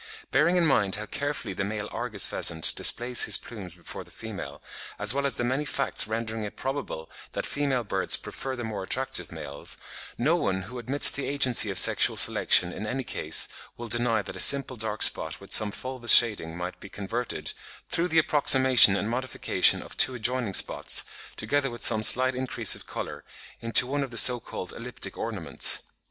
[0.31, 4.59] Bearing in mind how carefully the male Argus pheasant displays his plumes before the female,
[4.97, 8.81] as well as the many facts rendering it probable that female birds prefer the more
[8.81, 9.77] attractive males,
[10.17, 14.35] no one who admits the agency of sexual selection in any case will deny that
[14.35, 17.53] a simple dark spot with some fulvous shading might be converted,
[17.87, 21.03] through the approximation and modification of two adjoining spots,
[21.35, 23.23] together with some slight increase of colour,
[23.59, 25.83] into one of the so called elliptic ornaments.